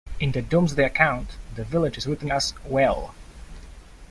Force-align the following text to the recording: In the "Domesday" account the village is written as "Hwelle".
In 0.19 0.31
the 0.31 0.41
"Domesday" 0.41 0.83
account 0.83 1.35
the 1.53 1.63
village 1.63 1.95
is 1.95 2.07
written 2.07 2.31
as 2.31 2.53
"Hwelle". 2.67 3.13